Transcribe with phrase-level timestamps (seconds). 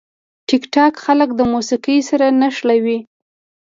[0.47, 2.97] ټیکټاک خلک د موسیقي سره نښلوي.